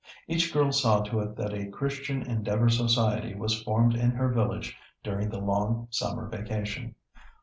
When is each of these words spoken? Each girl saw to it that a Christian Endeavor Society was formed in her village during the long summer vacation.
Each 0.27 0.51
girl 0.51 0.71
saw 0.71 1.01
to 1.03 1.19
it 1.19 1.35
that 1.35 1.53
a 1.53 1.67
Christian 1.69 2.23
Endeavor 2.23 2.69
Society 2.69 3.35
was 3.35 3.61
formed 3.61 3.93
in 3.93 4.09
her 4.09 4.29
village 4.33 4.75
during 5.03 5.29
the 5.29 5.37
long 5.37 5.89
summer 5.91 6.27
vacation. 6.27 6.95